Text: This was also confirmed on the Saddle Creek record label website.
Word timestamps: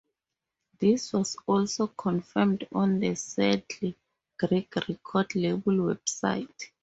This 0.79 1.13
was 1.13 1.35
also 1.45 1.85
confirmed 1.85 2.67
on 2.71 2.97
the 2.99 3.13
Saddle 3.13 3.61
Creek 3.71 3.97
record 4.49 5.35
label 5.35 5.73
website. 5.73 6.71